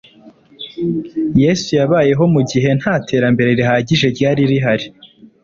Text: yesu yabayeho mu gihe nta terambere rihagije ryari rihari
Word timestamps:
yesu 1.41 1.69
yabayeho 1.79 2.23
mu 2.33 2.41
gihe 2.51 2.69
nta 2.79 2.93
terambere 3.07 3.49
rihagije 3.59 4.05
ryari 4.15 4.41
rihari 4.51 4.85